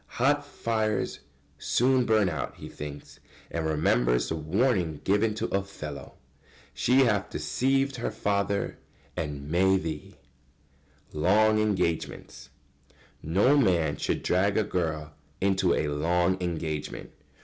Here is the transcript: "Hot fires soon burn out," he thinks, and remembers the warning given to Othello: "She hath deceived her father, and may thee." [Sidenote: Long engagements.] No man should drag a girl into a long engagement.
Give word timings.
"Hot 0.17 0.43
fires 0.43 1.19
soon 1.59 2.05
burn 2.05 2.27
out," 2.27 2.55
he 2.57 2.67
thinks, 2.67 3.19
and 3.51 3.67
remembers 3.67 4.29
the 4.29 4.35
warning 4.35 4.99
given 5.03 5.35
to 5.35 5.45
Othello: 5.55 6.15
"She 6.73 7.01
hath 7.01 7.29
deceived 7.29 7.97
her 7.97 8.09
father, 8.09 8.79
and 9.15 9.47
may 9.47 9.77
thee." 9.77 10.17
[Sidenote: 11.11 11.21
Long 11.29 11.59
engagements.] 11.59 12.49
No 13.21 13.55
man 13.55 13.95
should 13.97 14.23
drag 14.23 14.57
a 14.57 14.63
girl 14.63 15.13
into 15.39 15.75
a 15.75 15.87
long 15.89 16.41
engagement. 16.41 17.11